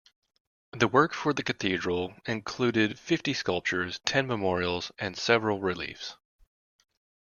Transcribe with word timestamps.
The 0.71 0.87
work 0.87 1.13
for 1.13 1.31
the 1.31 1.43
cathedral 1.43 2.15
included 2.25 2.97
fifty 2.97 3.35
sculptures, 3.35 3.99
ten 4.03 4.25
memorials 4.25 4.91
and 4.97 5.15
several 5.15 5.59
reliefs. 5.59 6.15